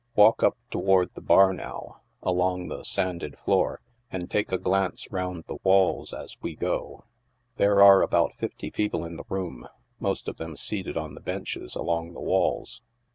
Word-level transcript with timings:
Walk 0.15 0.41
up 0.41 0.57
toward 0.71 1.13
the 1.13 1.21
bar, 1.21 1.53
now, 1.53 2.01
along 2.23 2.69
the 2.69 2.81
sanded 2.83 3.37
floor, 3.37 3.81
and 4.09 4.31
take 4.31 4.51
a 4.51 4.57
glance 4.57 5.07
round 5.11 5.43
the 5.45 5.59
walls 5.63 6.11
as 6.11 6.41
we 6.41 6.55
go. 6.55 7.03
Ihere 7.59 7.83
are 7.83 8.01
about 8.01 8.33
fifty 8.39 8.71
people 8.71 9.05
in 9.05 9.15
the 9.17 9.25
room, 9.29 9.67
most 9.99 10.27
of 10.27 10.37
them 10.37 10.55
seated 10.55 10.97
on 10.97 11.13
the 11.13 11.21
benches 11.21 11.75
along 11.75 12.13
the 12.13 12.19
walls. 12.19 12.81